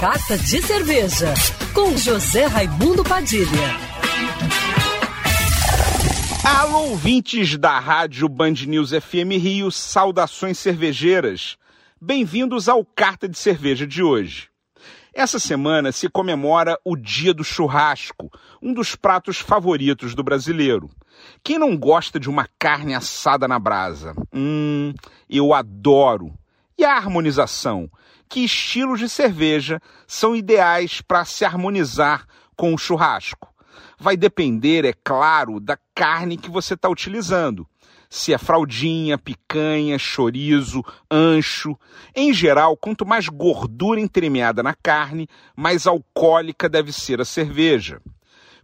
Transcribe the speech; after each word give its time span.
Carta 0.00 0.38
de 0.38 0.62
Cerveja, 0.62 1.34
com 1.74 1.94
José 1.94 2.46
Raimundo 2.46 3.04
Padilha. 3.04 3.76
Alô, 6.42 6.88
ouvintes 6.92 7.58
da 7.58 7.78
Rádio 7.78 8.26
Band 8.26 8.54
News 8.66 8.92
FM 8.92 9.36
Rio, 9.38 9.70
saudações 9.70 10.58
cervejeiras. 10.58 11.58
Bem-vindos 12.00 12.66
ao 12.66 12.82
Carta 12.82 13.28
de 13.28 13.36
Cerveja 13.36 13.86
de 13.86 14.02
hoje. 14.02 14.48
Essa 15.12 15.38
semana 15.38 15.92
se 15.92 16.08
comemora 16.08 16.78
o 16.82 16.96
Dia 16.96 17.34
do 17.34 17.44
Churrasco, 17.44 18.30
um 18.62 18.72
dos 18.72 18.96
pratos 18.96 19.36
favoritos 19.36 20.14
do 20.14 20.24
brasileiro. 20.24 20.88
Quem 21.44 21.58
não 21.58 21.76
gosta 21.76 22.18
de 22.18 22.30
uma 22.30 22.48
carne 22.58 22.94
assada 22.94 23.46
na 23.46 23.58
brasa? 23.58 24.14
Hum, 24.32 24.94
eu 25.28 25.52
adoro. 25.52 26.32
E 26.80 26.84
a 26.86 26.96
harmonização? 26.96 27.90
Que 28.26 28.42
estilos 28.42 28.98
de 28.98 29.06
cerveja 29.06 29.82
são 30.06 30.34
ideais 30.34 31.02
para 31.02 31.26
se 31.26 31.44
harmonizar 31.44 32.26
com 32.56 32.72
o 32.72 32.78
churrasco? 32.78 33.52
Vai 33.98 34.16
depender, 34.16 34.86
é 34.86 34.94
claro, 34.94 35.60
da 35.60 35.78
carne 35.94 36.38
que 36.38 36.50
você 36.50 36.72
está 36.72 36.88
utilizando. 36.88 37.68
Se 38.08 38.32
é 38.32 38.38
fraldinha, 38.38 39.18
picanha, 39.18 39.98
chorizo, 39.98 40.82
ancho. 41.10 41.76
Em 42.16 42.32
geral, 42.32 42.78
quanto 42.78 43.04
mais 43.04 43.28
gordura 43.28 44.00
entremeada 44.00 44.62
na 44.62 44.72
carne, 44.72 45.28
mais 45.54 45.86
alcoólica 45.86 46.66
deve 46.66 46.94
ser 46.94 47.20
a 47.20 47.26
cerveja. 47.26 48.00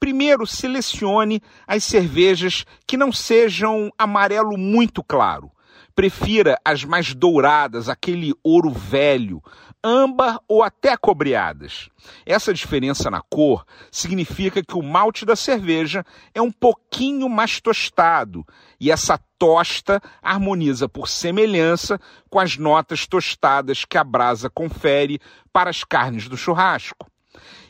Primeiro, 0.00 0.48
selecione 0.48 1.40
as 1.64 1.84
cervejas 1.84 2.66
que 2.88 2.96
não 2.96 3.12
sejam 3.12 3.88
amarelo 3.96 4.58
muito 4.58 5.00
claro. 5.00 5.48
Prefira 5.94 6.58
as 6.64 6.84
mais 6.84 7.14
douradas, 7.14 7.88
aquele 7.88 8.32
ouro 8.42 8.70
velho, 8.70 9.42
âmbar 9.82 10.38
ou 10.46 10.62
até 10.62 10.96
cobreadas. 10.96 11.88
Essa 12.24 12.52
diferença 12.52 13.10
na 13.10 13.20
cor 13.20 13.64
significa 13.90 14.62
que 14.62 14.76
o 14.76 14.82
malte 14.82 15.24
da 15.24 15.34
cerveja 15.34 16.04
é 16.34 16.40
um 16.40 16.52
pouquinho 16.52 17.28
mais 17.28 17.60
tostado 17.60 18.44
e 18.78 18.90
essa 18.90 19.18
tosta 19.38 20.00
harmoniza 20.22 20.88
por 20.88 21.08
semelhança 21.08 21.98
com 22.28 22.38
as 22.38 22.56
notas 22.56 23.06
tostadas 23.06 23.84
que 23.84 23.96
a 23.96 24.04
brasa 24.04 24.50
confere 24.50 25.18
para 25.52 25.70
as 25.70 25.82
carnes 25.82 26.28
do 26.28 26.36
churrasco. 26.36 27.06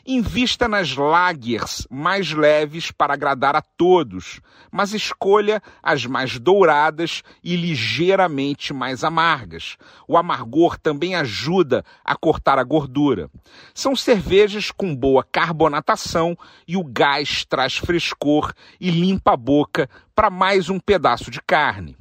Invista 0.05 0.67
nas 0.67 0.95
lagers 0.95 1.87
mais 1.89 2.31
leves 2.31 2.91
para 2.91 3.13
agradar 3.13 3.55
a 3.55 3.61
todos, 3.61 4.41
mas 4.71 4.93
escolha 4.93 5.61
as 5.81 6.05
mais 6.05 6.39
douradas 6.39 7.21
e 7.43 7.55
ligeiramente 7.55 8.73
mais 8.73 9.03
amargas. 9.03 9.77
O 10.07 10.17
amargor 10.17 10.77
também 10.77 11.15
ajuda 11.15 11.85
a 12.03 12.15
cortar 12.15 12.57
a 12.57 12.63
gordura. 12.63 13.29
São 13.73 13.95
cervejas 13.95 14.71
com 14.71 14.95
boa 14.95 15.23
carbonatação 15.23 16.35
e 16.67 16.75
o 16.75 16.83
gás 16.83 17.45
traz 17.45 17.77
frescor 17.77 18.53
e 18.79 18.89
limpa 18.89 19.33
a 19.33 19.37
boca 19.37 19.89
para 20.15 20.29
mais 20.29 20.69
um 20.69 20.79
pedaço 20.79 21.29
de 21.29 21.41
carne. 21.41 21.95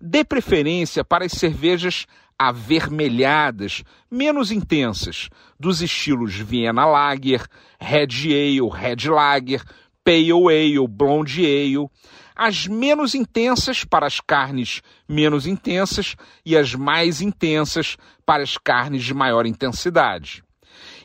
Dê 0.00 0.24
preferência 0.24 1.04
para 1.04 1.24
as 1.24 1.32
cervejas 1.32 2.06
avermelhadas, 2.38 3.84
menos 4.10 4.50
intensas, 4.50 5.28
dos 5.58 5.82
estilos 5.82 6.34
Vienna 6.34 6.86
Lager, 6.86 7.46
Red 7.78 8.08
Ale, 8.24 8.70
Red 8.72 9.08
Lager, 9.10 9.62
Pale 10.02 10.32
Ale, 10.32 10.88
Blonde 10.88 11.44
Ale, 11.44 11.86
as 12.34 12.66
menos 12.66 13.14
intensas 13.14 13.84
para 13.84 14.06
as 14.06 14.18
carnes 14.18 14.80
menos 15.06 15.46
intensas 15.46 16.16
e 16.44 16.56
as 16.56 16.74
mais 16.74 17.20
intensas 17.20 17.98
para 18.24 18.42
as 18.42 18.56
carnes 18.56 19.04
de 19.04 19.12
maior 19.12 19.44
intensidade. 19.44 20.42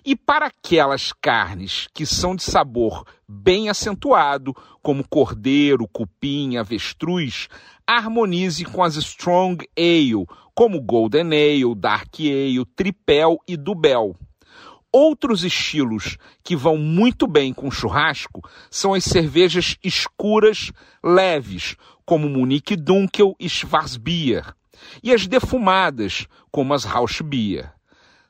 E 0.08 0.16
para 0.16 0.46
aquelas 0.46 1.12
carnes 1.12 1.88
que 1.92 2.06
são 2.06 2.36
de 2.36 2.44
sabor 2.44 3.04
bem 3.28 3.70
acentuado, 3.70 4.54
como 4.80 5.08
cordeiro, 5.08 5.88
cupim, 5.88 6.58
avestruz, 6.58 7.48
harmonize 7.88 8.64
com 8.66 8.84
as 8.84 8.98
Strong 8.98 9.68
Ale, 9.76 10.28
como 10.54 10.80
Golden 10.80 11.32
Ale, 11.34 11.74
Dark 11.76 12.20
Ale, 12.20 12.64
Tripel 12.76 13.38
e 13.48 13.58
Dubel. 13.58 14.16
Outros 14.92 15.44
estilos 15.44 16.18
que 16.44 16.56
vão 16.56 16.78
muito 16.78 17.26
bem 17.26 17.52
com 17.52 17.72
churrasco 17.72 18.48
são 18.70 18.94
as 18.94 19.04
cervejas 19.06 19.76
escuras 19.84 20.72
leves, 21.04 21.76
como 22.06 22.30
Munique 22.30 22.76
Dunkel 22.76 23.36
e 23.40 23.50
Schwarzbier, 23.50 24.54
e 25.02 25.12
as 25.12 25.26
defumadas, 25.26 26.28
como 26.52 26.76
as 26.76 26.84
Rauschbier. 26.84 27.74